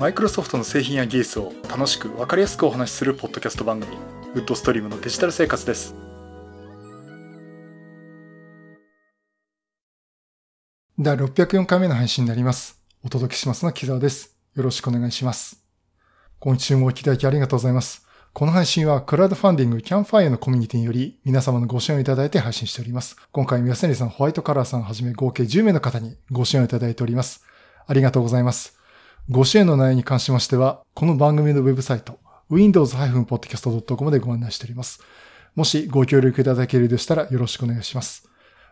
[0.00, 3.98] マイクロソフトの製品や技術を楽しく分かりやすくお話しするポッドキャスト番組
[4.32, 5.94] ウッドストリームのデジタル生活です
[10.98, 15.62] 第604回目の配信になりますお届けしますのは木澤ですよろしくお願いします
[16.38, 23.16] 今週もお聞きいただきありがとうございますこの配信はクラウドファンディングキャンファイアのコミュニティにより皆様のご支援をいただいて配信しております。
[23.32, 27.44] 今回、宮瀬さん、ホワイトカラーさんはじめ合計10名の方にご支援をいただいております。
[27.86, 28.79] ありがとうございます。
[29.30, 32.18] ご支援の内容に関しましては、この番組のウェブサイト、
[32.50, 35.00] windows-podcast.com でご案内しております。
[35.54, 38.28] もしご協力いただけるでしたらよろしくお願いします。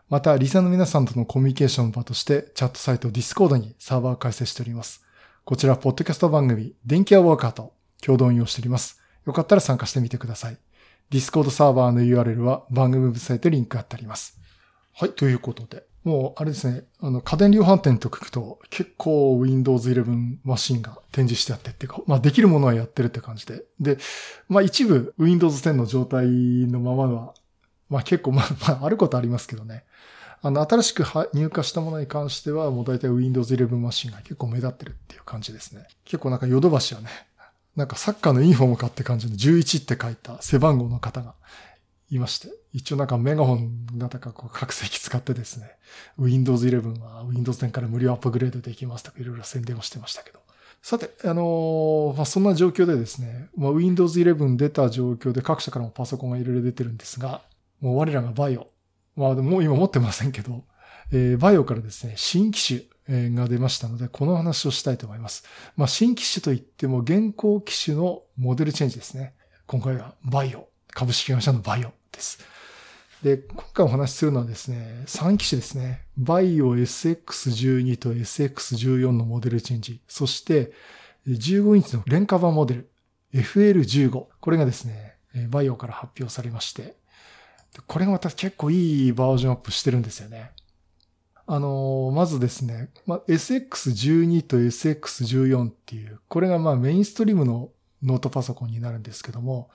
[0.09, 5.07] また、リサの皆さんとのコミュニケーション場として、チャットサイト Discord にサーバーを開設しております。
[5.45, 9.01] こちら、ポッドキャスト番組、電気屋ウォーカーと共同運用しております。
[9.27, 10.59] よかったら参加してみてください。
[11.13, 14.41] Discord サーバーの URL は番組ウェブサイトにリンク貼ってあります。
[14.97, 23.65] はい、ということで、もう、あれですね、あの、家電量販店と聞くと、結構 Windows 11マシンが展示してあってっていうか、まあ、できるものはやってるって感じで。
[23.79, 23.99] で、
[24.49, 27.35] まあ、一部 Windows 10の状態のままは、
[27.91, 29.85] まあ、結構、まあ、まあ、あることありますけどね。
[30.41, 35.87] あの、新しく入荷したものに関しては、もう大体 Windows 11マシンが結構目立ってるっていう感じですね。
[36.07, 37.09] 結構なんかヨドバシはね、
[37.77, 41.35] なんかサッカーのユニフォームかって感じの11って書いた背番号の方が
[42.11, 42.49] いまして、
[42.79, 45.69] 一応なんかメガホンなんだかこう各席使ってですね、
[46.17, 50.39] Windows 11は Windows 10から無料アップグレードできますとかいろいろ宣伝をしてましたけど。
[50.81, 57.43] さて、あのー、まあ、そんな状況でですね、まあ、Windows 11出た状況で各社からもパソコンがいろいろ出てるんですが、
[57.81, 58.69] もう我らがバイオ。
[59.17, 60.63] まあ、もう今持ってませんけど、
[61.11, 65.45] えー、バイオからですね、新機種が出ましたので、この話をしたいと思います。
[65.77, 69.35] まあ、新機種といっても現行機種のモデルチェンジですね。
[69.67, 70.69] 今回はバイオ。
[70.95, 72.58] 株式会社のバイオです。
[73.23, 76.05] で、今回お話しするのはですね、3機種ですね。
[76.17, 80.01] バイオ SX12 と SX14 のモデルチェンジ。
[80.07, 80.73] そして、
[81.27, 82.91] 15インチの廉価版モデル
[83.35, 84.27] FL15。
[84.41, 85.17] これがですね、
[85.51, 86.95] バイオから発表されまして、
[87.87, 90.53] これがまた結構いいバージョンアップしてるんですよね。
[91.47, 97.71] あの、まずですね、まあ、SX12 と SX14 っていう、これがまあメインストリームの
[98.03, 99.71] ノートパソコンになるんですけども、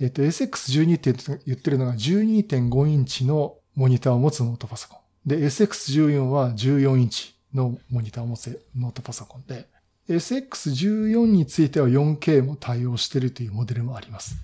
[0.00, 1.12] えっ、と、SX12 って
[1.46, 5.28] 言ってるのが12.5インチのモニターを持つノートパソコン。
[5.28, 9.66] で、SX14 は14インチのモニターを持つノートパソコンで、
[10.08, 14.36] SX14 については 4K も対応してるというモデルもあります。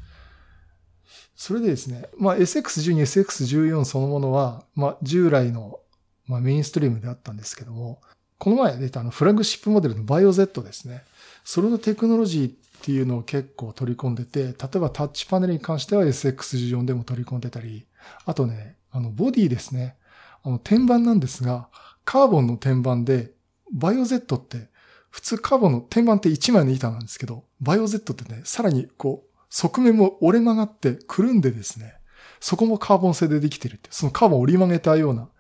[1.37, 5.81] それでですね、まあ、SX12、SX14 そのものは、まあ、従来の、
[6.27, 8.01] まあ、メインストリームであったんですけども、
[8.39, 11.03] この前出たあのフラグシップモデルの BioZ ですね。
[11.45, 17.87] それのテクノロジーっていうのを結構取り込んでて、例えばタッチパネルに関しては SX14 でも取り込んでたり、
[18.27, 19.97] あとね、あの、ボディですね。
[20.43, 21.71] あの、天板なんですが、
[22.05, 23.31] カーボンの天板で、
[23.73, 24.69] バイオ Z って、
[25.09, 31.95] 普通カーボンの天板って1枚の板なんですけど、バイオ Z ってね、さらにこう、側面も折れ曲がってくるんでですね、
[32.39, 35.31] そこもカーボン製でできてるって、そのカーボン折り曲げたような、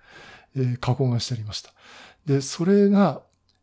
[0.56, 1.75] えー、加工がしてありました。
[2.25, 3.21] で、それが、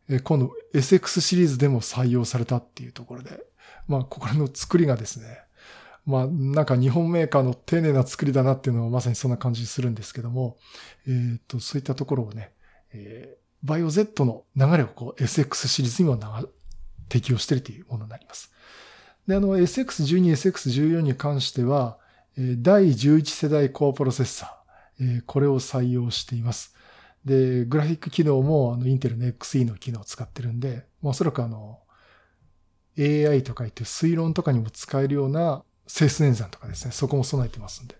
[0.08, 3.40] えー、今度 SX シリーズでも採用されたっていうところで、
[3.88, 5.38] まあ、ここの作りがですね、
[6.04, 10.58] まあ、なんか日本メーカーの丁寧な作りだなっていうのはまさにそんな感じするんですけども、
[11.06, 12.52] えっ、と、そういったところをね、
[12.92, 16.18] えー、バイオ Z の流れをこう SX シリーズにも
[17.08, 18.52] 適用しているというものになります。
[19.26, 21.98] で、あの SX12、SX14 に関しては、
[22.36, 26.74] 第11世代コアプロセッサー、これを採用しています。
[27.24, 31.78] で、グラフィック機能もあのインテルの XE の機能を使ってるんで、おそらくあの、
[32.98, 37.96] AI とか言って推論とかにも使えるような整数演算とかですね、そこも備えてますんで、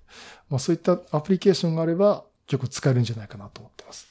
[0.49, 4.07] まあそういったアプリケーションがあれば結構使えるんじゃないかなと思ってます。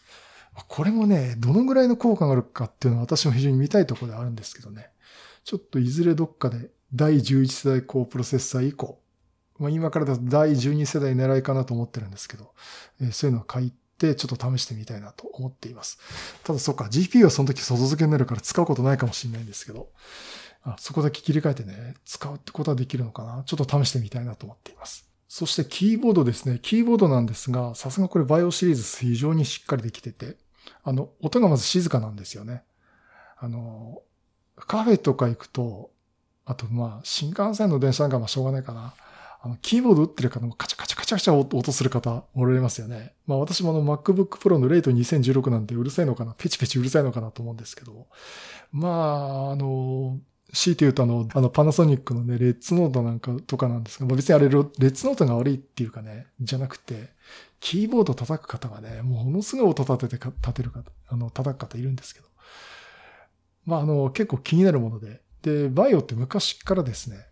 [0.67, 4.89] これもね、どのぐらいの効果があるかっていうのは私も非常に見たいところであるんですけどね、
[5.43, 8.99] ちょっといずれどっかで第11世代高プロセッサー以降、
[9.59, 12.51] まあ、今からだと第12世代狙いかなと思ってるんですけど、
[13.01, 15.99] えー、そういうのを書いてちょっと試してみたいなと思っています。
[16.43, 19.89] ただそっか、GPU はその時外付けになるから使うことないかもしれないんですけど、
[20.63, 25.09] あそこだけ切り替えてね、使うってことはできるのかなちょっと試してみたいなと思っています。
[25.27, 26.59] そしてキーボードですね。
[26.61, 30.35] キーボードなんですが、さすがこれバイオシリーズ非常にしっかりできてて、
[30.83, 32.63] あの、音がまず静かなんですよね。
[33.37, 34.01] あの、
[34.57, 35.91] カフェとか行くと、
[36.45, 38.93] あとまあ、新幹線の電車なんかはしょうがないかな。
[39.41, 43.13] あの、キーボード打ってる方もカチャカチャカチャカチャ音する方おられますよね。
[43.25, 48.07] まあ私もあの MacBook Pro のレート2016なんてうるさいのかな、ペチペチうるさいのかなと思うんですけど、
[48.71, 50.19] まあ、あの、
[50.53, 57.09] 強いて言うとあの、あのパナソニックのね、レッツノートなんかとかなんですが、ま、別にあれレッツノートが悪いっていうかね、じゃなくて、
[57.59, 62.27] キーボード叩く方がね、ものすごい音立てて立てる方、あの、叩く方いるんですけど。
[63.65, 67.25] まあ、あの、結構気になるもので、で、バイオって昔からですね、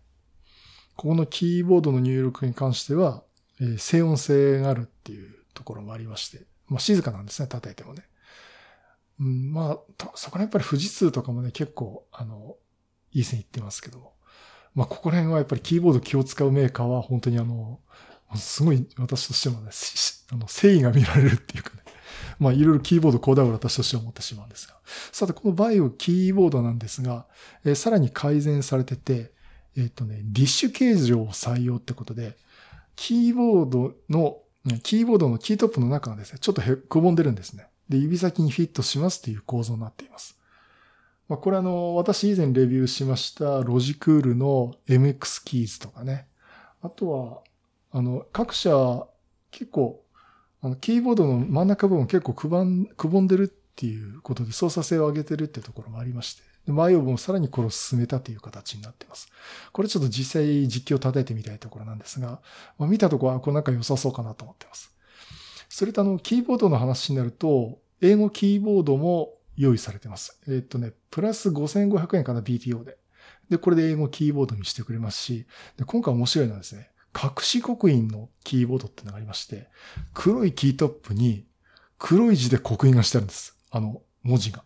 [0.96, 3.22] ここのキーボードの入力に関しては、
[3.60, 8.04] えー、静音性があるっていうところもありまして、まあ静かなんですね、叩いてもね。
[9.18, 12.56] うん、まあ、そこらやっぱり富士通とかもね、結構、あの、
[13.12, 14.12] いい線いってますけど。
[14.74, 17.80] まあ、ここら辺はやっぱりキーボード気を使うメーカーは本当にあの、
[18.36, 19.70] すごい私としてもね、
[20.30, 21.82] あの、誠意が見られるっていうかね。
[22.38, 24.76] まあ、いろいろキーボードこうだわ私としては思ってしまうんですが。
[25.12, 27.26] さて、このバイオキーボードなんですが、
[27.64, 29.32] えー、さらに改善されてて、
[29.76, 32.36] えっ、ー、とね、ディッシュ形状を採用ってことで、
[32.96, 34.38] キーボードの、
[34.82, 37.66] キーボードのキートップの中がですね、ちょっとへくぼんでるんですね。
[37.88, 40.38] で、指先にフィットしますっていう構造になっています。
[41.30, 46.26] まあ、これあの、私以前レビューしましたロジクールの MX キーズとかね。
[46.82, 47.42] あとは、
[47.92, 49.06] あの、各社
[49.52, 50.04] 結構、
[50.60, 56.42] あの、キーボードの真ん中部分結構くばん、くぼんでるっていうことで操作性を上げてるってところもありまして。
[56.66, 59.28] で、前をもさらにこれを進めたという形になっています。
[59.70, 62.40] これちょっと実際実況を立ててみたいところなんですが、
[62.76, 64.92] まあ、見たとこはこれなんか良さそうかなと思っています。
[65.68, 70.40] それとあの、キーボードの話になると、英語キーボードも用意されてます。
[70.48, 72.96] えっとね、プラス5500円かな、BTO で。
[73.50, 75.46] で、これで英語キーボードにしてくれますし、
[75.76, 79.68] で今回面白いのはですね、隠し刻印のキーボードってのがありまして、
[80.14, 81.44] 黒いキートップに
[81.98, 83.56] 黒い字で刻印がしてあるんです。
[83.70, 84.64] あの、文字が。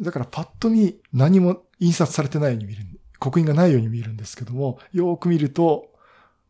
[0.00, 2.82] だからパッと見何も印刷されてないように見える。
[3.20, 5.92] 刻印がないように見えるんですけども、よーく見ると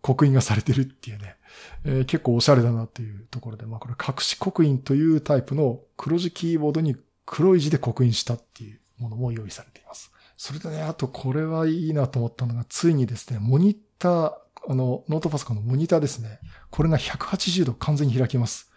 [0.00, 1.36] 刻印がされてるっていうね、
[1.84, 6.96] えー、結構おしゃれだなっていうところで、まあこれ隠し刻印というタイプの黒字キーボードに
[7.26, 10.12] 黒い字で刻印したっていうものも用意されています。
[10.36, 14.34] それとね、あとこれはいいなと思ったのが、ついにですね、モニター、
[14.68, 16.40] あの、ノートパソコンのモニターですね。
[16.70, 18.70] これが180度完全に開きます。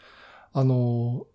[0.54, 1.26] あの、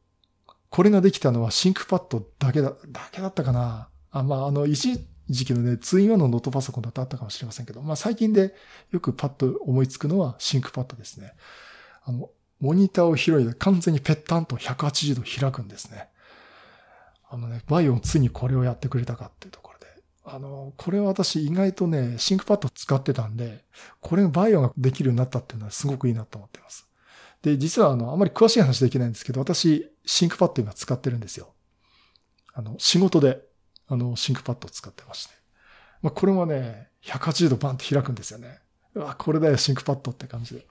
[0.70, 3.88] これができたのは ThinkPad だけだ、だけだったかな。
[4.12, 8.54] あまあ、あの、一時期のね、 two in one のノートパソコンだとあったかもしれませんけど、まあ最近で
[8.90, 11.32] よくパッと思いつくのは ThinkPad ですね。
[12.04, 12.30] あの、
[12.60, 16.08] モニターを開いて完全にペッタンと180度開くんですね。
[17.32, 19.86] あのね、 VAIO ついにこれをやってくれたかっていうところで。
[20.24, 23.64] あの、これは私意外とね、 ThinkPad 使ってたんで、
[24.00, 26.88] これ VAIO ができるようになったっていうのはすごくいいなと思ってます。
[27.42, 31.54] で、実はあの、あまり詳しい話できないんですけど、私、 ThinkPad 今使ってるんですよ。
[32.52, 33.40] あの、仕事で、
[33.86, 35.34] あの、 ThinkPad を使ってまして。
[36.02, 38.58] まあ、これもね、180度バンって開くんですよね。
[38.94, 40.66] うわ、これだよ、シンクパッドって感じで。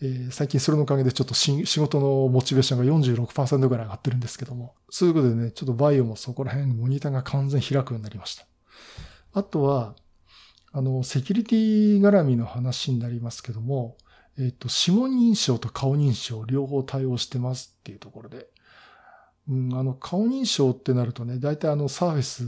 [0.00, 8.46] えー、最近それのおかげでちょっと仕事のモチベーションが46%ぐらい上がってるんですけども、そういうことでね、ちょっとバイオもそこら辺モニターが完全開くようになりました。
[9.34, 9.94] あとは、
[10.72, 13.96] あの、セキュリティ絡みの話になりますけども、
[14.38, 18.48] えっ、ー、と、指紋認証と顔認証両方対応してますっていうところで、
[19.48, 22.44] うん、あの、顔認証ってなるとね、大体あの、サーフェス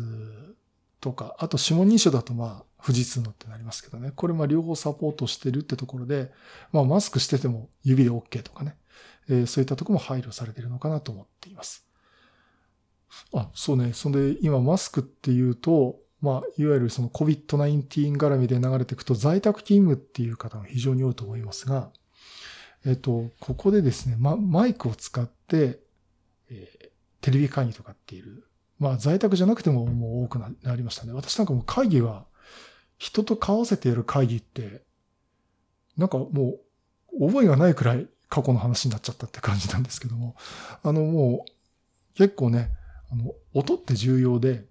[1.00, 4.12] とか、あと指紋認証だとまあ、富士通のってなりますけどね。
[4.14, 6.30] これまあ両方サポートしてるってところで、
[6.70, 8.76] まあマスクしてても指で OK とかね。
[9.28, 11.86] えー、そういったとこも配慮されてるのかなと思っています。
[13.32, 13.92] あ、そうね。
[13.94, 21.90] そんで今マスクっていうと、まあ、いわゆるその COVID-19 絡みで流れていくと在宅勤務っていう方が非常に多いと思いますが、
[22.86, 25.80] えっと、ここでですね、ま、マイクを使って、
[26.50, 26.88] えー、
[27.20, 28.42] テレビ会議とかっていう、
[28.78, 31.12] まあ在宅じゃなくてももう多くなりましたね。
[31.12, 32.26] 私なんかも会議は
[32.98, 34.82] 人と交わせてやる会議って、
[35.96, 36.56] なんかも
[37.12, 40.36] う覚えがないくらい過去の話になっちゃったって感じなんですけども、
[40.82, 42.70] あのもう結構ね、
[43.10, 44.64] あの、音って重要で、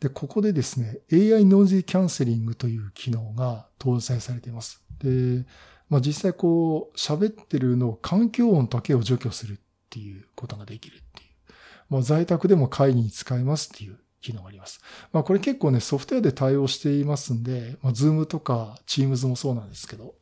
[0.00, 4.82] で、ここでですね、AI ノイズキャンセリングという機能が搭載されています。
[4.98, 5.44] で、
[5.88, 9.56] まあ実際こう喋ってるのを環境音だけを除去するっ
[9.90, 11.54] ていうことができるっていう。
[11.90, 14.80] まあ在宅でも会議に使えますっていう機能があります。
[15.12, 20.14] まあこれ結構ね、ソフトウェアで対応していますんで、まあ Zoom とか Teams もそうなんですけど、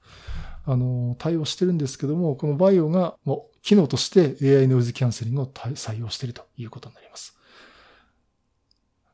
[0.66, 7.36] あの、対応してるんですけども、このバイオが、もう機能として AI ノイズキャンセリングを採用しているということになります。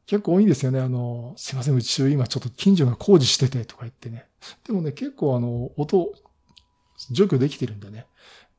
[0.06, 0.80] 結構多いんですよね。
[0.80, 4.26] あの、すいません、うち今ちょっと近所が工事しててとか言ってね。
[4.64, 6.12] でもね、結構あの、音、
[7.10, 8.06] 除去できてるんでね。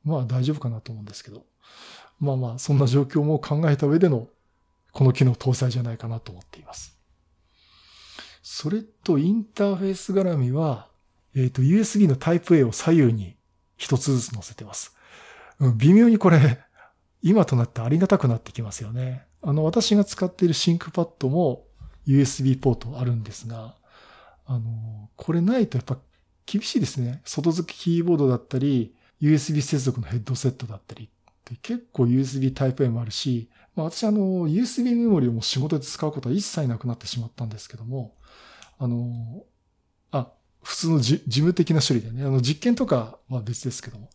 [0.03, 1.45] まあ大丈夫かなと思うんですけど。
[2.19, 4.27] まあまあ、そんな状況も考えた上での
[4.97, 6.97] この機能搭載じゃないかなと思っています。
[8.41, 10.87] それとインターフェース絡みは、
[11.35, 13.35] えっ、ー、と、USB のタイプ A を左右に
[13.77, 14.97] 一つずつ載せてます。
[15.77, 16.57] 微妙にこれ、
[17.21, 19.27] 今となってありがたくなってきますよね。
[19.43, 21.67] あの、私が使っているシンクパッドも
[22.07, 23.75] USB ポートあるんですが、
[24.47, 25.99] あの、これないとやっぱ
[26.47, 27.21] 厳しいですね。
[27.23, 31.07] 外付けキーボードだったり、USB 接続のヘッドセットだったり
[31.55, 38.15] 結構 USB タイプ A もあるし、まあ、私あの、USB メモリをも仕事で使うことは一切なくなってしまったんですけども、
[38.79, 39.43] あの、
[40.11, 40.31] あ、
[40.63, 44.09] 普通の事務的な処理でね、あの実験とかは別ですけども、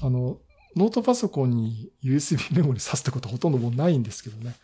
[0.00, 0.38] あの、
[0.76, 4.54] ノートパソコンに USB メモリ挿すってことほとんどもうないんですけどね。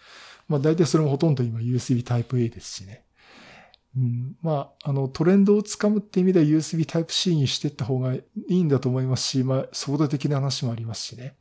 [0.47, 3.04] まあ大体それもほとんど今 USB Type-A ですしね。
[3.97, 11.35] うん、まあ、あの、トレンドをつかむって意味では USB Type-C にしていった方がいいんだと思いますし、まあ、速度的な話もありますしね。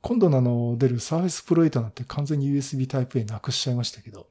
[0.00, 4.26] 今度のあの、出る Surface Pro 8なんて完全に USB Type-A なくしちゃいましたけど、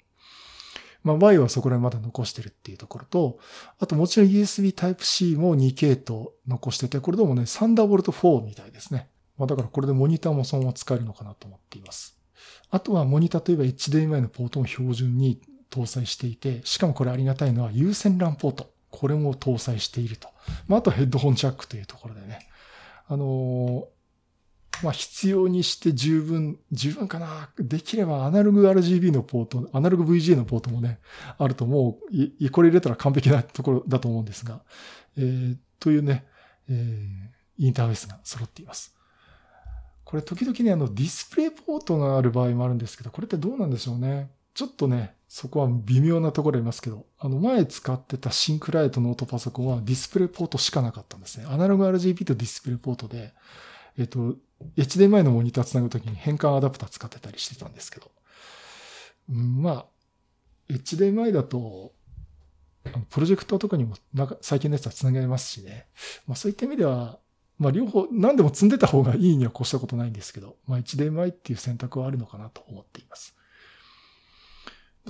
[1.03, 3.39] まあ、Y はそこら辺まだ残してるっていうところと、
[3.79, 9.09] あともちろん USB Type-C も2系統残してて、これでもね、Thunderbolt 4みたいですね。
[9.37, 12.17] まあ、だからこれでモニターもそのまま使えるのかなと思っています。
[12.69, 18.71] あとはモニターといえば HDMI のポートも標準に搭載していて、しかもこれありがたいのは有線 LAN ポート。
[18.89, 20.29] これも搭載していると。
[20.67, 22.47] まあ、あとヘッドホンジャックというところでね。
[23.07, 23.87] あの、
[24.83, 27.49] まあ、必要にして十分、十分かな。
[27.57, 30.99] できればアナログ RGB のポート、アナログ VGA のポートもね、
[31.37, 34.61] あるともう、い、これ入れたら完璧なところだと思うんですが、
[35.17, 36.25] えー、というね、
[36.69, 38.95] えー、インターフェースが揃っています。
[40.03, 44.29] これ時々ね、あのディスプレイポートがある場合もあるんですけど、これってどうなんでしょうね。
[44.53, 51.45] ちょっとね、そこは微妙なところありますけど、あの前使ってたシンクライトノートパソコンはディスプレイポートしかなかったんですね。
[51.49, 53.33] アナログ RGB とディスプレイポートで、
[53.97, 54.35] えっと、
[54.75, 58.11] HDMI のモニターつなぐときに変換アダプター使ってたりしてたんですけど、
[59.27, 59.85] まあ、
[60.69, 61.93] HDMI だと、
[63.09, 65.87] プロジェクターとかにもなんか最近のやつは繋げますしね。
[66.25, 67.19] まあそういった意味では、
[67.57, 73.35] まあ両方、何でも積んでた方がいいには越したことないんですけど、まあ HDMI っていう選択はあるのかなと思っています。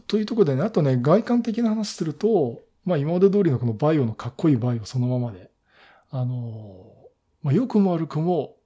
[0.08, 5.52] というところでね、あとね、外観的な話すると、まあ今まで通りのこのバイオのかっこいいバイオそのままで、
[6.10, 6.94] あの、
[7.44, 8.57] まあ良くも悪くも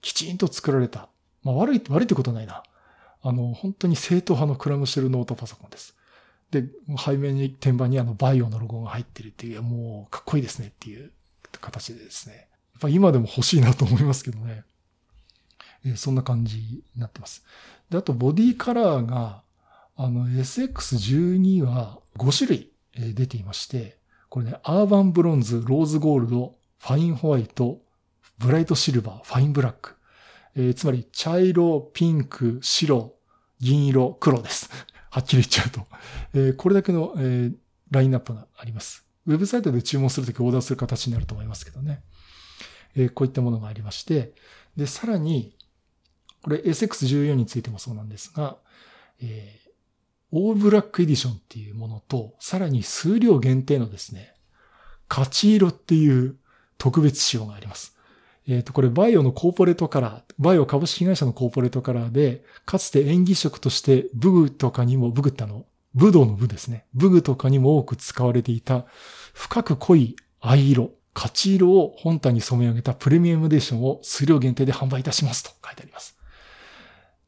[0.00, 1.08] きちんと作られた。
[1.42, 2.62] まあ悪い、悪いってことないな。
[3.22, 5.94] あの、本当に正統派のクラムシェルノートパソコンです。
[6.50, 6.64] で、
[6.98, 11.12] 背面に、天板にあの VAIO のロゴが入ってるっていう、もうかっこいいですねっていう
[11.60, 12.34] 形でですね。
[12.36, 12.40] や
[12.78, 14.64] っぱ今でも欲しいなと思いますけどね。
[15.84, 17.44] え、そんな感じになってます。
[17.88, 19.42] で、あとボディカラーが、
[19.96, 22.72] あの SX12 は5種類
[23.14, 27.80] 出ていまして、これね、アーバンブロンズ、ローズゴールド、ファインホワイト、
[28.40, 29.96] ブライトシルバー、ファインブラック。
[30.56, 33.14] えー、つまり、茶色、ピンク、白、
[33.60, 34.70] 銀色、黒です。
[35.10, 35.86] はっきり言っちゃうと。
[36.32, 37.54] えー、これだけの、えー、
[37.90, 39.04] ラインナップがあります。
[39.26, 42.02] ウェブサイトで注文するときオーダーする形になると思いますけどね。
[42.96, 44.32] えこういったものがありまして、
[44.74, 45.54] で、さらに、
[46.42, 48.56] これ SX14 についてもそうなんですが、
[49.20, 49.70] えー、
[50.32, 54.34] オーブラックエディションっていうものと、さらに数量限定のですね、
[55.10, 56.38] 勝ち色っていう
[56.78, 57.99] 特別仕様があります。
[58.50, 66.84] えっ、ー、と、これバイオのコーポレートカラー、バイオ株式会社のコーポレートカラーで、かつて演技色としてブグとかにも、ブグったの、ブドウのブですね。
[66.92, 68.86] ブグとかにも多く使われていた
[69.34, 70.90] 深く濃い藍色。
[71.14, 76.16] 勝色を本体に染め上げたプレミアムデーションを数量限定で販売いたしますと書いてあります。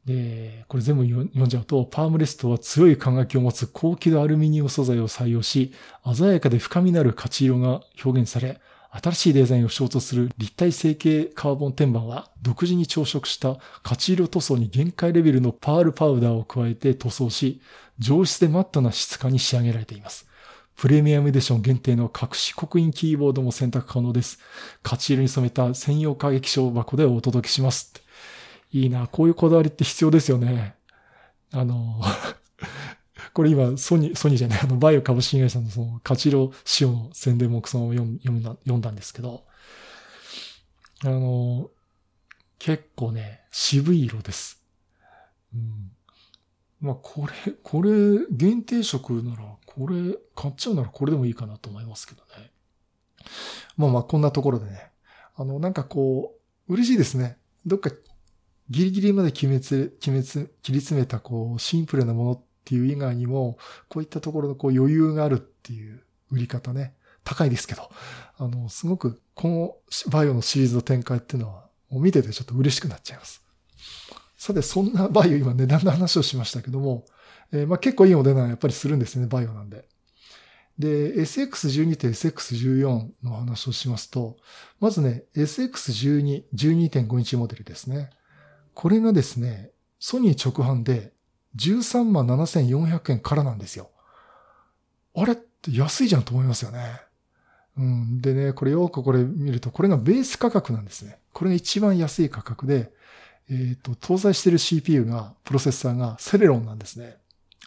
[0.05, 5.73] で、これ全部読んじゃうと、パームレストは強い輝きを持つ高輝度アルミニウム素材を採用し、
[6.13, 8.59] 鮮やかで深みのある勝色が表現され、
[9.01, 17.59] 新しいデザインを象徴する立体成形カーボン天板は独自に朝食した勝色塗装に限界レベルのパールパウダーを加えて塗装し、
[17.97, 20.27] 上質でマットな質感に仕上げられています。
[20.75, 24.39] プレミアムエディション限定の隠し刻印キーボードも選択可能です。
[24.83, 27.93] 勝ち色に染めた専用過激賞箱でお届けします。
[28.71, 30.75] いいな、こういうこだわりって必要ですよね。
[31.51, 32.01] あの、
[33.33, 39.43] これ今、ソニー、ソニーじゃない、あの、バイオ株式会社のその、勝ち色仕様の宣伝もその読んだ、読んだんですけど、
[41.03, 41.69] あの、
[42.59, 44.63] 結構ね、渋い色です。
[45.53, 45.91] うん。
[46.79, 47.91] まあ、これ、これ、
[48.29, 52.51] 限定色なら、これ、買っちゃうならこれでもいいかなと思いますけどね。
[53.77, 54.91] まあまあ、こんなところでね。
[55.35, 56.35] あの、なんかこ
[56.67, 57.37] う、嬉しいですね。
[57.65, 57.89] どっか、
[58.69, 63.57] ギリギリまで決めつ、決めつ、切り詰めた、こう、シンプルなものっていう以外にも、
[63.89, 66.01] こういったところのこう余裕があるっていう
[66.31, 66.95] 売り方ね。
[67.25, 67.89] 高いですけど。
[68.37, 73.41] あの、すごく、このバイオのシリーズの展開っていうのは、見ててちょっと嬉しくなっちゃいます。
[74.37, 77.05] さて、そんなバイオ今値段の話をしましたけども、
[77.51, 79.85] えー、まあ結構いいお値段やっぱりするんですね、バイオなんで。
[80.79, 84.37] で、SX12 と SX14 の話をしますと、
[84.79, 88.09] まずね、SX12、12.5インチモデルですね。
[88.73, 91.12] これがですね、ソニー直販で
[91.55, 93.89] 13万7400円からなんですよ。
[95.15, 97.01] あれって安いじゃんと思いますよね。
[97.77, 98.21] うん。
[98.21, 101.19] でね、これよくこれ見ると、これがベース価格なんですね。
[101.31, 102.91] これが一番安い価格で、
[103.49, 107.17] えっ、ー、と、搭載している CPU が、プロセッサーがセレロンなんですね。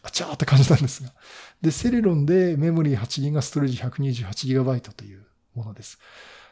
[0.03, 1.13] あちゃーって感じなんですが。
[1.61, 5.99] で、セレロンでメモリー 8GB、ストレージ 128GB というものです。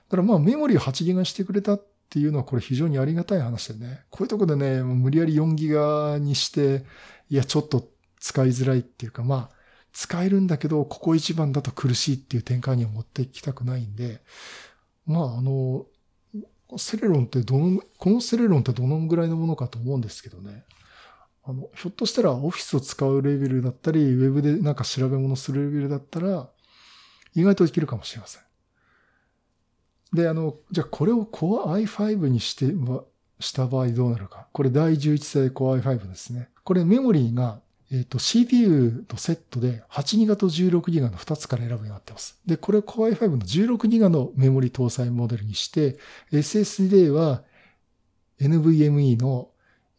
[0.09, 4.03] だからまあメモリー 8GB してくれたっていうのはこれ非常にありがたい話でね。
[4.11, 6.85] こういうとこでね、無理やり 4GB にして、
[7.35, 7.89] いや、ちょっと
[8.21, 9.57] 使いづらいっていうか、まあ、
[9.93, 14.21] 使えるんだけど、ここ一番だと苦しいっていう展開には持っていきたくないんで、
[15.05, 15.85] まあ、あの、
[16.77, 20.63] セレロンってどの、このセレロンってどのぐらいのものかと思うんですけどね。
[21.43, 26.49] あの、ひょっとしたらオフィスを使うレベルだったり、ウェブでなんか調べ物するレベルだったら、
[27.35, 28.43] 意外とできるかもしれません。
[30.13, 32.67] で、あの、じゃあこれを Core i5 にして、
[33.41, 34.47] した場合どうなるか。
[34.53, 36.49] これ第11世代 Core i5 ですね。
[36.65, 37.61] これメモリーが
[37.95, 42.41] えっ、ー、と、CPU とセットで 8GB と 16GB の2つから選ぶようになってます。
[42.45, 45.99] で、これ Core i5 の 16GB のメモリ搭載モデルにして、
[46.33, 47.43] SSD は
[48.41, 49.51] NVMe の、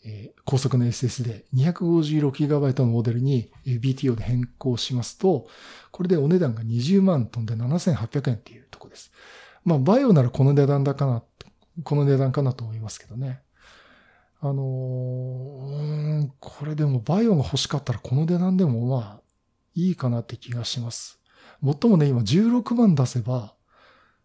[0.03, 5.47] えー、高速の SSD 256GB のモデルに BTO で変更しますと、
[5.91, 9.11] これでお値段が20万飛んで7800円っていうとこです。
[9.63, 11.23] まあ、バイオならこの値段だかなっ、
[11.83, 13.41] この値段かなと思いますけどね。
[14.41, 19.21] あのー、これでもバイオが欲しかったらこの値段でもまあ
[19.73, 21.19] いいかなって気がします。
[21.61, 23.55] もっともね、今16万出せば、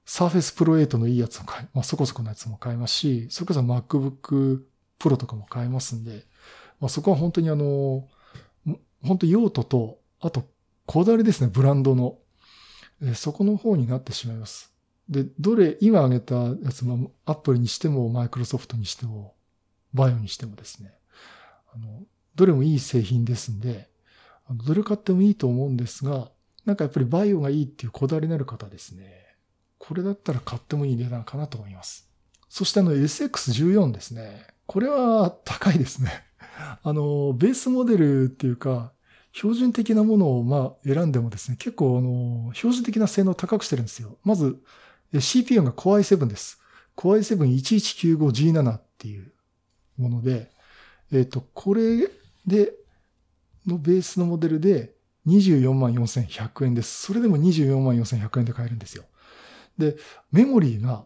[0.04, 4.62] サーフェスプロ8のいいやつも買え、まあそこそこのやつも買えますし、それこそ MacBook
[4.98, 6.24] Pro とかも買えますんで、
[6.80, 8.06] まあそこは本当にあの、
[9.02, 10.44] 本当用途と、あと、
[10.86, 12.18] こだわりですね、ブランドの。
[13.02, 14.69] えそこの方になってしまいます。
[15.10, 19.34] で、どれ、今挙げたやつも、Apple にしても、Microsoft にしても、
[19.92, 20.94] バイオにしてもですね、
[21.74, 22.04] あの、
[22.36, 23.90] どれもいい製品ですんで、
[24.50, 26.30] どれ買ってもいいと思うんですが、
[26.64, 29.20] なんかやっぱりバイオがいいっていうこだわりのある方ですね。
[29.78, 32.08] これだったら買ってもいい値段かなと思います。
[32.48, 34.46] そしてあの SX14 ですね。
[34.66, 36.10] これは高いですね。
[36.82, 38.92] あの、ベースモデルっていうか、
[39.32, 44.18] 標準的なものをまあ選んでもですね、結構あの、標準的な性能を高くしてるんですよ。
[44.22, 44.60] まず、
[45.18, 46.60] CPU が Core i7 です。
[46.96, 49.32] Core i7-1195G7 っていう
[49.96, 50.50] もので、
[51.12, 52.08] えっ、ー、と、これ
[52.46, 52.72] で、
[53.66, 54.94] のベースのモデルで
[55.26, 57.06] 244,100円です。
[57.06, 59.04] それでも244,100円で買えるんですよ。
[59.76, 59.96] で、
[60.32, 61.04] メモリーが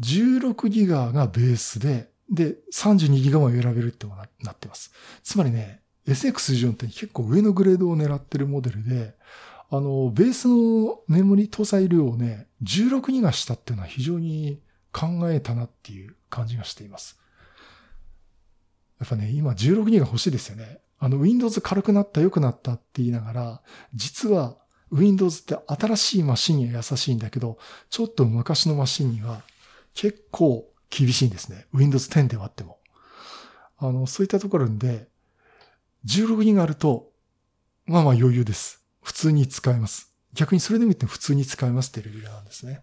[0.00, 4.06] 16ギガがベースで、で、32ギガも選べるって
[4.42, 4.92] なってます。
[5.22, 9.14] つまりね、SX14 って結構上のグレードを狙ってるモデルで、
[9.70, 14.60] あの、ベースのメモリ搭載量をね、16ギガしたっていうのは非常に
[14.92, 17.18] 考えたなっていう感じがしています。
[18.98, 20.80] やっぱね、今16ギガ欲しいですよね。
[20.98, 23.62] あの、Windows 軽くなった、良くなったって言いながら、
[23.94, 24.56] 実は
[24.90, 27.58] Windows って新しいマシンには優しいんだけど、
[27.90, 29.42] ちょっと昔のマシンには
[29.94, 31.66] 結構厳しいんですね。
[31.72, 32.78] Windows 10ではあっても。
[33.78, 35.08] あの、そういったところで、
[36.06, 37.10] 16ギガあると、
[37.86, 38.79] まあまあ余裕です。
[39.02, 40.12] 普通に使えます。
[40.34, 42.82] 逆にそれでも言って普通に使えますっていうレベルなんですね。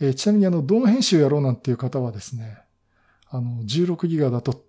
[0.00, 2.58] えー、ちなみにあの、動画編集やろうなんていう方はですね、
[3.28, 4.64] あの、16ギガだと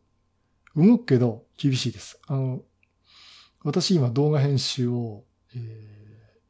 [0.76, 2.20] 動くけど厳しいです。
[2.28, 2.62] あの、
[3.63, 5.24] 私今動画編集を、
[5.56, 5.58] え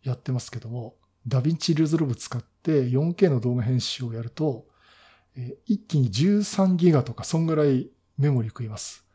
[0.04, 0.96] ー、やってますけども、
[1.28, 4.66] DaVinci Resolve 使って 4K の動画編集をやると、
[5.36, 9.06] えー、一気に13ギガとかそんぐらいメモリ食います。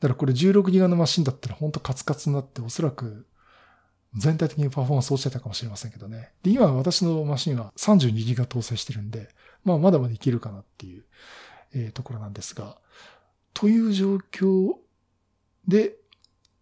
[0.00, 3.26] だからこれ16ギガのマシンだったらほんとカツカツになっておそらく
[4.16, 6.32] 全体的にパフォーマンス落ちてたかもしれませんけどね。
[6.42, 9.28] で、今私のマシンは32ギガ搭載してるんで、
[9.64, 11.04] まあまだまだいけるかなっていう、
[11.74, 12.78] えー、ところなんですが、
[13.54, 14.74] という状況
[15.68, 15.94] で、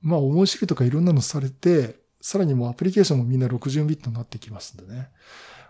[0.03, 5.09] まあ面白いとかいろんなのされて、さらにもうアプリケーションもみんな60ビットになってきますんでね。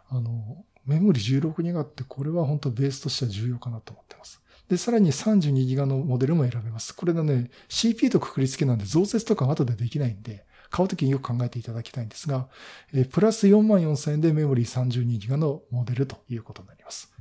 [0.08, 4.40] あの、メモリ16ギガってこれは本当ベースとしては重要かなと思ってます。
[4.68, 6.94] で、さらに32ギガのモデルも選べます。
[6.94, 12.48] これがね、CPU とくくりつけなんで増設とか後でできないんで、買うときによく考えていただきたいんですが、
[12.92, 17.12] えプラス44,000円でメモリー32ギガのモデルということになります。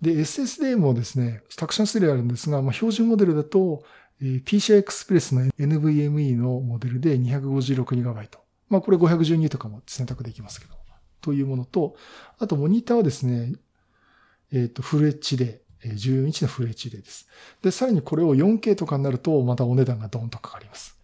[0.00, 3.82] で、SSD もですね、たくさん種類あるんですが、まあ、標準モデルだと、
[4.20, 8.38] えー、PCI Express の NVMe のモデルで 256GB。
[8.68, 10.78] まあ、これ512とかも選択できますけど。
[11.20, 11.96] というものと、
[12.38, 13.54] あとモニターはですね、
[14.52, 17.28] えっ、ー、と、フル HD、14インチのフル HD です。
[17.62, 20.97] で、さらにこれを 4K とかになると、またお値段がドーンとかかります。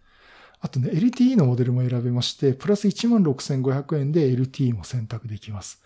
[0.65, 5.83] あとね、LTE のモデルも選べまして、プラス16,500円で LTE も選択できます。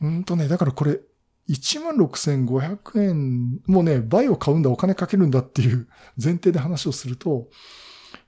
[0.00, 1.00] うんとね、だからこれ、
[1.48, 5.88] 16,500円、もうね、倍を買うんだ、お金かけるんだっていう
[6.22, 7.48] 前提で話をすると、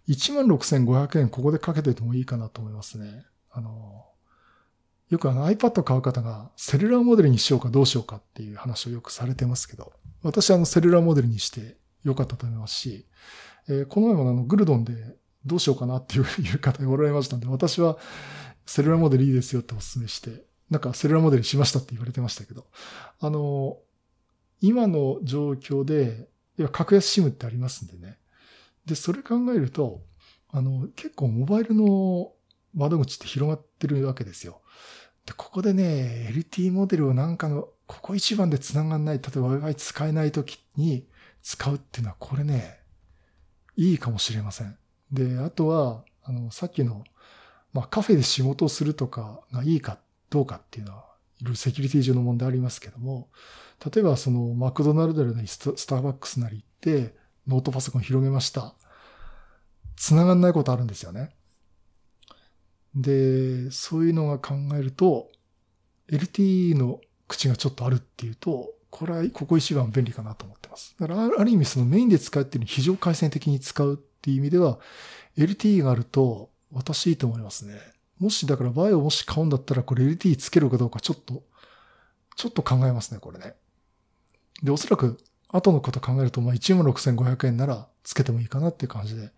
[0.09, 3.25] 16,500円ここでかけててもいいかなと思いますね。
[3.53, 4.05] あの、
[5.11, 9.93] よくあの iPad 買う方がセルラーモデルにしようかどうしようかっていう話をよくされてますけど、
[10.25, 13.07] 私はあのセルラーモデルにしてよかったと思いますし、
[13.69, 17.99] えー、この前もあのグルドンでどうしようかなっていう方がおられましたんで、私は
[18.67, 22.67] セルラーモデルいいですよってお勧めして、なんかセルラーモデルしましたって言われてましたけど、
[23.21, 23.79] あの、
[24.61, 26.29] 今の状況で、
[26.59, 28.19] いや、格安 SIM ってありますんでね。
[28.85, 30.03] で、それ考えると、
[30.51, 32.33] あの、結構モバイルの
[32.75, 34.63] 窓口って広がってるわけですよ。
[35.27, 41.07] で、ここでね、LT モデルをなんかの、ここ一番で繋がんない、例えば Wi-Fi 使えない時に
[41.43, 42.81] 使うっていうのは、これね、
[43.77, 44.79] いいかもしれません。
[45.13, 47.05] で、あとは、あの、さっきの、
[47.73, 49.99] まあ、カフェで仕事をするとかがいいか
[50.31, 51.05] どうかっていうのは、
[51.41, 53.29] いろいろセキュリティ上の問題ありますけども、
[53.85, 57.15] 例えばそのマクドナルドなりスターバックスなり行って、
[57.47, 58.75] ノートパソコン広げました。
[59.97, 61.35] 繋がんないことあるんですよね。
[62.95, 65.29] で、そういうのが考えると、
[66.11, 70.95] LTE の口がちょっとあるっていうと、これはここ一番便利かなと思ってます。
[70.99, 74.81] だからある意味そのメインで使うってる非常回線的に使うっていう意味では、
[75.39, 77.79] LTE があると私いいと思いますね。
[78.19, 81.45] もしだからバイオもし買うんだったらこれ LTE つけるかどうかちょっと、
[82.35, 83.55] ちょっと考えますね、これね。
[84.65, 85.17] で、おそらく
[85.49, 89.31] 後のこと考えると、まあ16,500円ならつけてもいいかなっていう感じで。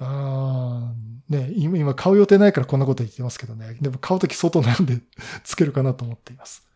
[0.00, 0.92] あ
[1.28, 3.78] ね、今、今買う予定ないからこんなこと言ってますけどね。
[3.80, 4.98] でも買うとき相当悩んで
[5.44, 6.66] つけるかなと思っています。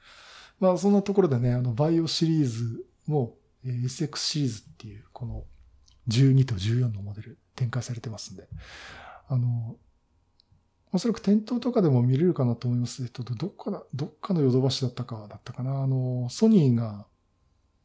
[0.61, 5.45] まあそんなところでね、あの、バイオシリーズも、え、SX シリーズっていう、この
[6.11, 8.49] 12と14のモデル展開されてますんで、
[9.29, 9.77] あの、
[10.93, 13.03] おそらく店頭とかでも見れるかなと思います。
[13.05, 15.83] えっと、どっかだ、どっかのヨドバシだったかだったかな。
[15.83, 17.07] あの、ソニーが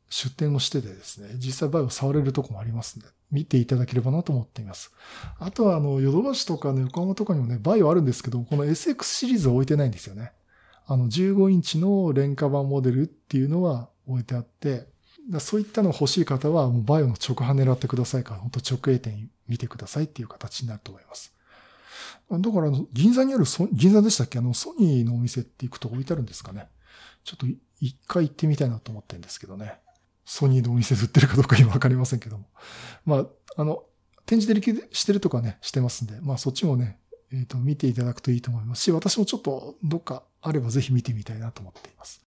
[0.09, 4.91] 出店をしててですね、実際バイオ触れるとこもありますんで、見ていただければなと思っています。
[5.39, 10.31] あとは、あの、ヨドバシとかね、横浜とかにもね、バイオあるんですけど、この SX シリーズは置いてないんですよね。
[10.88, 14.88] あの、15インチの廉価版モデルっていうのは置いてあって、
[15.39, 21.33] そういったの欲しい方は、もうバイオの直販狙ってくださいから、本当直営店見てくださいっていう形になると思います。
[22.29, 24.39] だから、銀座にある銀座でしたっけ？
[24.39, 26.67] あの、ソニーのお店って行くと置いてあるんですかね？
[27.23, 27.47] ちょっと
[27.79, 29.79] 一回行ってみたいなと思ってるんですけどね。
[30.25, 32.45] ソニーのお店で売ってるかどうか今わかりませんけども。
[33.05, 33.25] まあ、
[33.57, 33.83] あの、
[34.25, 36.97] 展示でしてるとかね、してますんで、まあそっちもね、
[37.31, 42.24] えっ、ー、と、見ていただくといいと思いますし、私もちょっとどっかあればぜひ見てみたいなと思っています。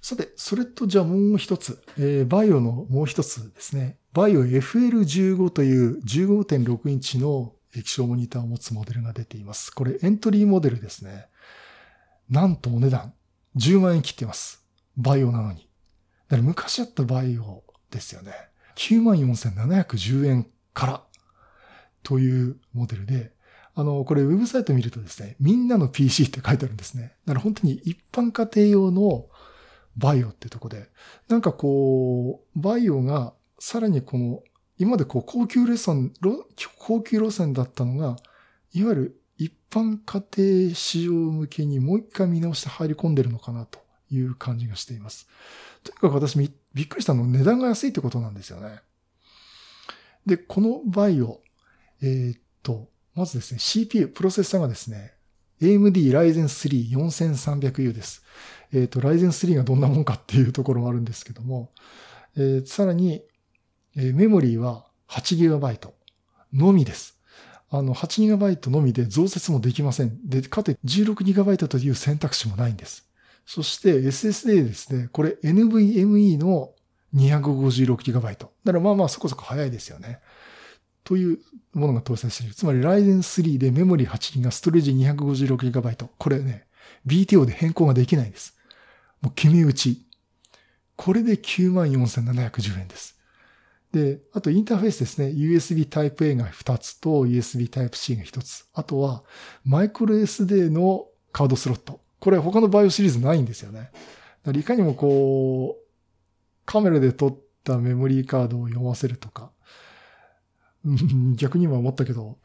[0.00, 3.98] さて、それとじゃあもう一つ、えー、バイオのもう一つですね。
[4.12, 9.70] バイオ FL15 という15.6インチの液晶モニターを持つモデルが出ています。
[9.70, 11.26] これエントリーモデルですね。
[12.30, 13.12] なんとお値段
[13.56, 14.64] 10万円切ってます。
[14.96, 15.68] バイオなのに。
[16.28, 18.32] だから昔あったバイオですよね。
[18.76, 21.02] 94,710円から
[22.02, 23.32] というモデルで、
[23.74, 27.14] あの、これウェブサイト見るとですね、みんなの PC って書いてあるんですね。
[27.26, 29.26] だから本当に一般家庭用の
[29.98, 30.88] バイオってとこで、
[31.28, 34.42] なんかこう、バイオがさらにこの、
[34.78, 36.12] 今までこう高級路線、
[36.78, 38.16] 高級路線だったのが、
[38.72, 40.22] いわゆる一般家
[40.64, 43.80] 庭市場向けにもう一回見直して入り込んでるのかなと
[44.10, 45.28] いう感じがしています。
[45.82, 48.80] とにかく私びっくりしたのは値段が安いってことなんですよね。
[50.26, 51.40] で、このバイオ、
[52.02, 55.14] えー、っと、まずですね、CPU、プロセッサーがですね、
[55.60, 58.24] AMD Ryzen 3 4300U です。
[58.72, 61.70] えー、っと、Ryzen 3がどんなもんかっていうところもあるんですけども、
[62.36, 63.22] えー、さらに、
[63.96, 65.90] えー、メモリーは 8GB
[66.52, 67.18] のみです。
[67.70, 70.28] あの、8GB のみで増設もできません。
[70.28, 73.08] で、かて 16GB という選択肢もないんです。
[73.44, 76.72] そして SSD ですね、これ NVMe の
[77.14, 78.22] 256GB。
[78.22, 80.20] だからまあまあそこそこ早いですよね。
[81.08, 81.38] という
[81.72, 82.54] ものが搭載している。
[82.54, 86.06] つまり Ryzen 3でメモリー8ギガ、ストレージ 256GB。
[86.18, 86.66] これね、
[87.06, 88.58] BTO で変更ができないです。
[89.22, 90.06] もう決め打ち。
[90.96, 93.18] これで94,710円です。
[93.90, 95.28] で、あとインターフェースですね。
[95.28, 98.66] USB Type-A が2つと USB Type-C が1つ。
[98.74, 99.24] あとは、
[99.64, 102.02] マイクロ SD のカードスロット。
[102.20, 103.92] これ他のバイオシリーズないんですよね。
[104.54, 105.86] いかにもこう、
[106.66, 109.52] カメラで撮ったメモリーカードを読ませるとか、
[111.36, 112.38] 逆に今思ったけど、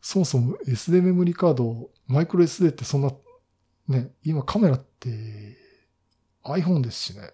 [0.00, 3.12] そもそも SD メモリカード、マイクロ SD ってそんな、
[3.88, 5.56] ね、今カメラって
[6.44, 7.30] iPhone ですしね。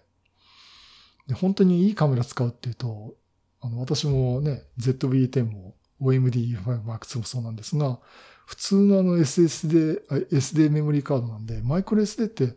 [1.27, 3.15] で本当にいいカメラ使うっていうと、
[3.61, 7.99] あの、私もね、ZV-10 も OMD5Max もそうなんですが、
[8.45, 12.55] 普通のあの SSD、SD メモリーカードなんで、マイクロ SD って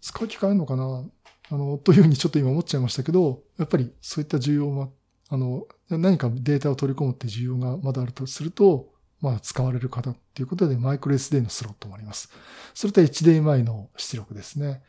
[0.00, 1.04] 使う機会あるのかな？
[1.50, 4.90] あの、というふうにちょっと今思っちゃいましたけど、やっぱりそういった需要も、あっ
[5.28, 12.30] あの、何かデータを取り込むって需要がまだあるとすると、まあ使われる方っていうことでマイクロ SD のスロットもあります。
[12.74, 14.82] それと HDMI の出力ですね。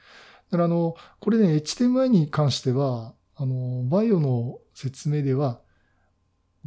[0.52, 5.62] だからあの、これね、HDMI に関しては、あの、バイオの説明では、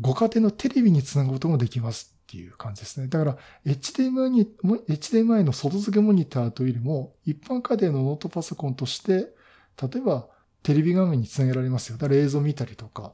[0.01, 3.09] ご家庭のテレビにつなぐこともできますっていう感じですね。
[3.09, 4.47] だから HDMI に、
[4.89, 9.35] HDMI の外付けモニターというよりも、一般家庭のノートパソコンとして、
[9.81, 10.29] 例えば
[10.63, 11.99] テレビ画面につなげられますよ。
[11.99, 13.13] だから映像見たりとか、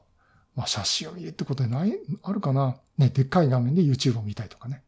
[0.59, 2.75] まあ写真を見るってことでない、あるかな？
[2.97, 4.83] ね、でっかい画面で YouTube を見たいとかね。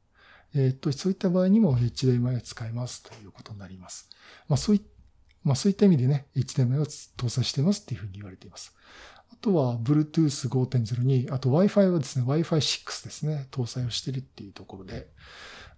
[0.54, 4.10] えっ、と、そういった場合にも HDMI を使えますということになります。
[4.50, 4.82] まあそうい
[5.46, 8.76] まあそういった意味でね、HDMI を搭載してますっていうふうに言われています。
[9.32, 15.08] あとは Bluetooth 5.0に、あと Wi-Fi はですね、Wi-Fi 6ですね、搭載をしてるっていうところで、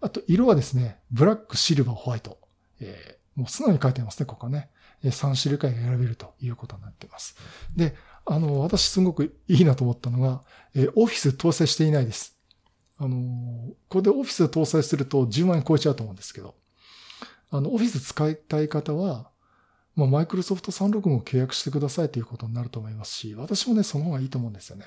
[0.01, 2.39] あと色はですね、ブラック、シルバー、ホワイト。
[2.79, 4.71] えー、もう素直に書いてますね、ここね。
[5.03, 7.35] 3種類から選べるということになっています。
[7.75, 7.95] で、
[8.25, 10.43] あの、私すごくいいなと思ったのが、
[10.75, 12.37] えー、オフィス搭載していないです。
[12.97, 16.55] あの、これでオフィス搭載すると10万円超えちゃうと思うんですけど、
[17.49, 19.29] あの、オフィス使いたい方は、
[19.95, 24.85] まあ、マイクロソフト36も契約してくださいということになると思いますし、私もね、その方がいいと思うんですよね。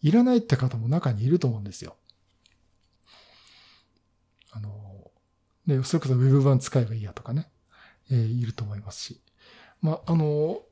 [0.00, 1.96] いらないって方も中にいると思うんですよ。
[4.52, 5.10] あの、
[5.66, 7.50] ね、それこそ Web 版使えばいいやとかね、
[8.10, 9.20] えー、いると思いますし。
[9.82, 10.62] まあ、あの、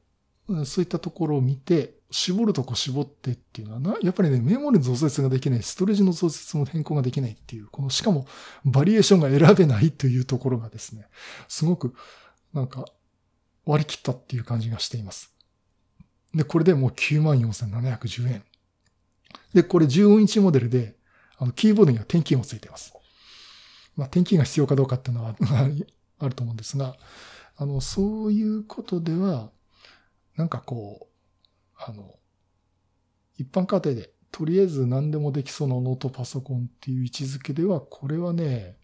[0.64, 8.26] そういったところを見て、絞るとこ絞ってっていうのはな、やっぱりね、メモリの増設ができない、ストレージの増設も変更ができないっていう、この、しかも、
[8.64, 11.08] バリエーションが選べないというところがですね、
[11.48, 11.94] すごく、
[12.52, 12.84] なんか、
[13.64, 15.34] 割り切ったっていう感じがしています。
[16.32, 18.44] で、これでもう94,710円。
[19.52, 20.96] で、これ14インチモデルで、
[21.38, 22.94] あの、キーボードには点キーもついています。
[23.96, 25.34] まあ、点キーが必要かどうかっていうのは
[26.18, 26.96] あると思うんですが、
[27.56, 29.50] あの、そういうことでは、
[30.36, 32.14] なんかこう、あの、
[33.38, 38.76] 一般家庭で、とりあえず何でもできそうなノートパソコンっていう位置づけでは、これはね、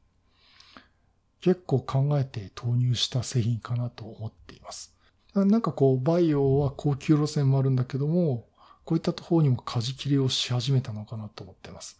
[1.40, 4.94] 結構考えて投入した製品かなと思っています。
[5.34, 8.46] なんかこう、バイオは高級路線もあるんだけども、
[8.84, 11.98] こういったところにも舵切りをし始めたのかなと思っています。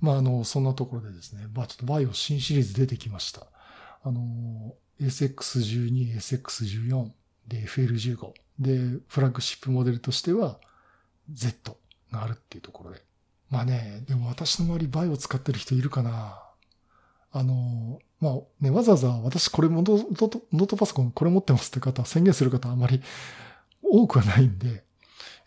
[0.00, 3.46] まあ、あの、そんなところでですね、まあ、ちょっとバイオ新シリーズ出てきました。
[4.02, 7.10] あの、SX12、SX14
[7.46, 8.78] で FL15 で、
[9.08, 10.58] フラッグシップモデルとしては
[11.30, 11.76] Z
[12.10, 13.02] があるっていうところで。
[13.50, 16.42] まあね、でも私の周りバイオ使ってる人いるかな
[17.32, 23.02] あの、まあね、わざわざ私これもノートパソコンこれ持ってますって方、宣言する方あまり
[23.82, 24.84] 多くはないんで、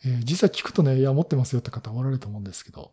[0.03, 2.91] えー、実際聞くとね、いや、持ってますよって方おられると思うんですけど、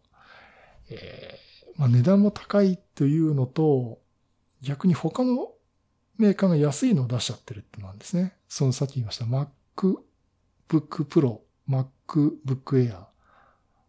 [0.88, 4.00] えー、まあ値段も高いというのと、
[4.62, 5.52] 逆に他の
[6.16, 8.34] メーカーが安いのを出しちゃってるってなんですね。
[8.54, 10.02] そのさっき言いました MacBook
[10.68, 12.32] Pro、MacBook
[12.66, 13.06] Air、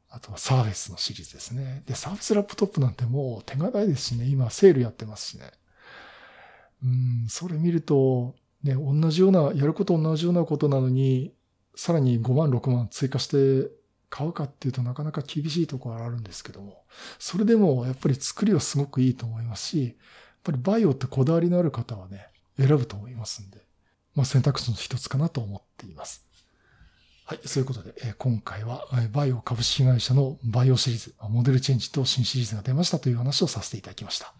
[0.10, 1.84] あとはサーフェスのシリーズですね。
[1.86, 5.52] で、サーフェスラップトップなんてもう手堅いですしね、今セールやってますしね。
[6.82, 11.34] うん、それ見ると、ね、同じような、やること同じようなことなのに、
[11.76, 13.70] さらに5万、6万追加して
[14.10, 16.86] 買うかっていうとなかなか厳しいところはあるんですけども、
[17.20, 19.96] それでもやっぱり作りはすごくいいと思いますし、やっ
[20.42, 23.73] ぱりバイオってこだわりのある方はね、選ぶと思いますんで、
[24.16, 26.26] まあ選択肢の一つかなと思っています。
[27.26, 27.40] はい。
[27.46, 34.34] そういうことで、えー、今回は、 VAIO 株式会社の VAIO シリーズ、モデルチェンジと新シリーズが出ましたという話をさせていただきました。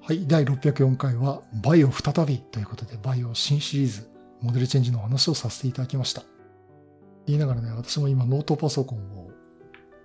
[0.00, 0.28] はい。
[0.28, 4.08] 第604回は、 VAIO 再びということで、 VAIO 新シリーズ、
[4.40, 6.22] モデルチェンジの話をさせていただきました。
[7.26, 9.30] 言いながらね、私も今ノートパソコンを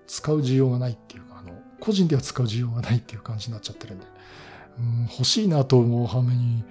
[0.07, 4.07] 使う需要がないっていうか、あの、個人では使う需要がないっていう感じになっちゃってるんで、
[4.81, 6.63] うん、欲しいなと思う反面に、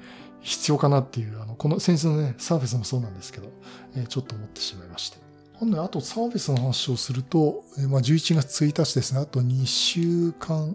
[0.42, 3.48] 必要かなっていう、あの、この先日のね、サーフェスもそうなんですけど、
[3.94, 5.18] えー、ちょっと思ってしまいまして。
[5.54, 10.74] ほんで、あとサーフェスの話をすると、えー、まあ、11月1日ですね、あと2週間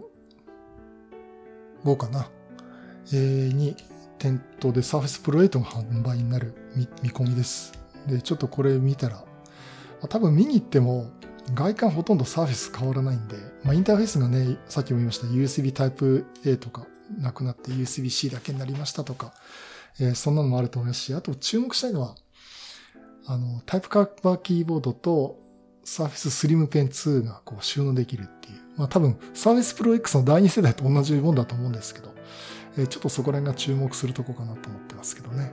[1.84, 2.30] 後かな、
[3.12, 3.76] えー、に、
[4.18, 6.54] 店頭でサーフェスプロ8が販売になる
[7.02, 7.72] 見込みです。
[8.06, 9.22] で、ちょっとこれ見たら、ま
[10.04, 11.10] あ、多分見に行っても、
[11.54, 16.86] 外観ほとんどサーフェス変わらないんで、まあ、インターフェースがね、さっきも言いました USB Type-A とか、
[17.18, 19.32] なくなって USB-C だけになりましたとか、
[20.00, 22.14] えー、そんなのもあると思いますし、あと注目したいのは、
[23.26, 25.38] あの、タイプカバーキーボードと
[25.84, 28.60] Surface Slim Pen 2がこう収納できるっていう。
[28.76, 32.14] まあ多分 Surface Pro X の第2世代と同じもんだと思うんですけど、
[32.76, 35.52] えー、ちょっとそこら辺が注目するとこかなと思ってますけどね。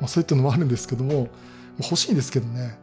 [0.00, 1.28] まあそういったのもあるんですけども、
[1.78, 2.78] 欲しいんですけどね、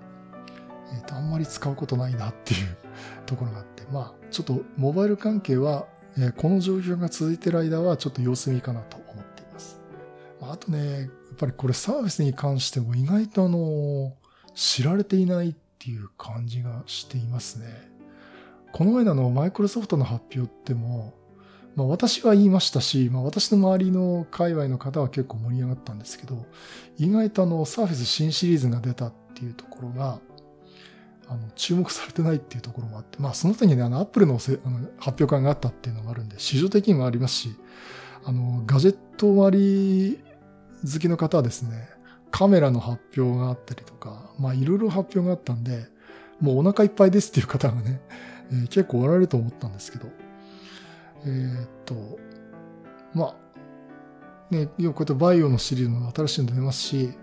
[0.93, 2.77] えっ、ー、と、あんまり使うことないなっていう
[3.25, 5.87] ところがあって、まあちょっとモバイル関係は
[6.17, 9.79] えこの状況が続いている間はちょっと様子見かなと思っています。
[10.41, 14.13] あとね、やっぱりこれサービスに関しても意外とあの、
[14.53, 17.91] 知られていないっていう感じがしていますね。
[18.71, 21.13] この前あのマイクロソフトの発表っても、
[21.75, 26.45] まあ私は言いましたし、まあ私の周りの界隈の方は結構盛り上がったんですけど、
[26.97, 30.19] 意外とあのサーフェス新シリーズが出たっていうところが、
[31.31, 37.55] あの、注目されてないっていうところもあって、まあ、その他にね、あの、アップルのせあの発表会があったっていうのがあるんで、市場的にもありますし、
[38.25, 40.19] あの、ガジェット割り
[40.83, 41.87] 好きの方はですね、
[42.31, 45.87] カメラの発表があったりとか、まあ、いろいろ発表があったんで、
[46.41, 48.01] もうお腹いっぱいですっていう方がね、
[48.51, 50.07] えー、結構おられると思ったんですけど、
[51.25, 52.19] えー、っと、
[53.13, 57.13] まあ、ね、要はこうやってバイオのシリーズも新しいの出ますし、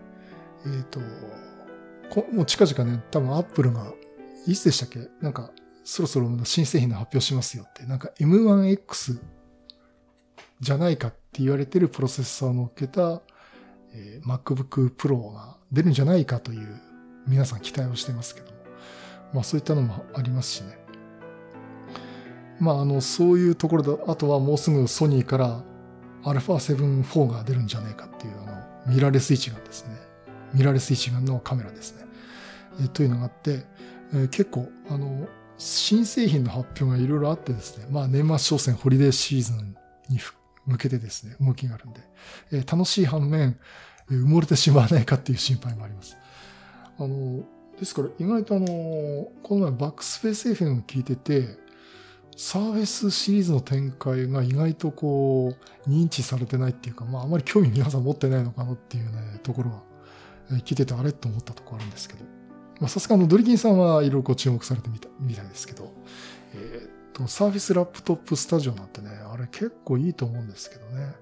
[0.65, 1.01] えー、っと、
[2.33, 3.93] もう近々ね、多分アップルが、
[4.51, 5.09] いつでしたっけ？
[5.21, 5.51] なんか、
[5.85, 9.21] そろそろ新製品の発表しますよって、なんか M1X
[10.61, 13.21] じゃないかって言われてるプロセッサーを乗っけた、
[13.93, 16.81] えー、MacBook Pro が出るんじゃないかという
[17.27, 18.59] 皆さん期待をしてますけども。
[19.35, 20.79] まあそういったのもありますしね。
[22.59, 25.63] まああの、そういうところで、あとはもうすぐソニーから
[26.23, 28.47] α7 4が出るんじゃないかっていうあ
[28.87, 29.95] の、ミラーレス一眼ですね。
[30.55, 32.07] ミラーレス一眼のカメラですね。
[32.81, 33.67] えー、というのがあって、
[34.13, 39.77] えー、結構、あの、新製品の発表がいろいろあってですね、まあ年末商戦ホリデーシーズン
[40.09, 40.19] に
[40.67, 42.01] 向けてですね、動きがあるんで、
[42.53, 43.59] えー、楽しい反面、
[44.11, 46.17] 埋もれてしまわないかっていう心配もあります。
[46.99, 47.43] あの、
[47.79, 48.67] ですから意外とあの、
[49.43, 51.59] この前バックスペース FM を聞いてて、
[52.37, 55.55] サーフェスシリーズの展開が意外とこ
[55.87, 59.83] う、認知されてないっていうか、まああまり興味皆さん持ってないのかなっていうね、ところは、
[60.61, 62.38] 聞いててあれと思ったところあるんですけど。
[62.81, 65.93] まあさすがのドリキンさんはいろいろこう注目されてみた、みたいですけど、
[66.55, 71.15] えー、っと、サーフィスラップトップスタジオなんてね、あれ結構いいと思うんですけどね。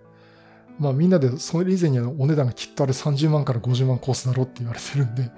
[0.79, 5.31] まあみんなでそれ以前にお値段がきっとあれ30万から50万コースだろうって言われてるんで、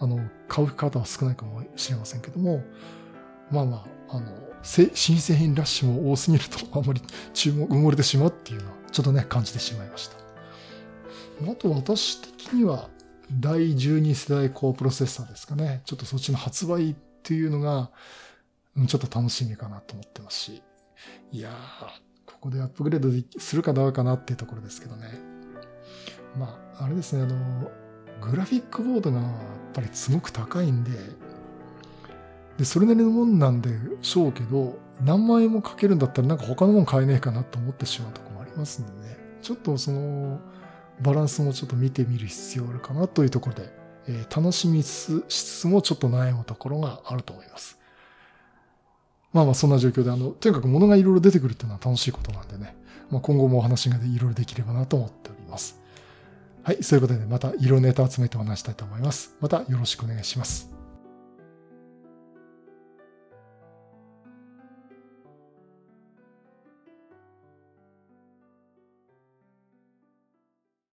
[0.00, 2.62] あの、買う方は少ないかもしれませんけども、
[3.50, 4.26] まあまあ、あの、
[4.62, 10.16] 新製品ラッシュも多すぎるとあまり 注目、埋もれてしまうっていうのはちょっとね、感じてしまいました。
[11.50, 12.88] あと私的には
[13.32, 15.82] 第12世代高プロセッサーですかね。
[15.84, 17.90] ちょっとそっちの発売っていうのが、
[18.86, 20.62] ちょっと楽しみかなと思ってますし。
[21.32, 21.52] いやー、
[22.26, 25.08] ここでアップグレードするかどうかなっていうところですけどね。
[26.38, 27.70] まあ、あれですね、あの、
[28.20, 29.30] グラフィックボードがやっ
[29.72, 30.90] ぱりすごく高いんで、
[32.58, 33.70] で、それなりのもんなんで
[34.02, 39.18] しょうけど、何万円もかけるんだったらなんか他のもん買えねえかなと思ってしまうとこもありますんでね。
[39.42, 40.40] ちょっとその、
[41.00, 43.72] バランスもちょっと見てみる必要あるかなというところで、
[44.08, 47.78] えー、楽しみつつもちょっと悩むところがあると思います。
[49.32, 52.76] まあまあそんな状況で、あの、とにかく物がいろいろ出てくるっていうのは楽しいことなんでね、
[53.10, 55.80] まあ今後もお話がいろいろできればなと思っております。
[56.62, 59.36] はい、そういうことでまた色ネタ集めてお話したいと思います。
[59.40, 60.73] またよろしくお願いします。